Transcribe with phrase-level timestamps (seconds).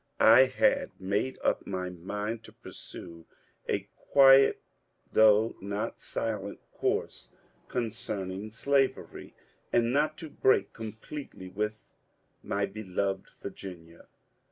[0.19, 3.27] I had made up my mind to pursue
[3.69, 4.59] a quiet
[5.13, 7.29] though not silent course
[7.67, 9.35] concerning slavery,
[9.71, 11.93] and not to break completely with
[12.41, 14.07] my beloved Virginia.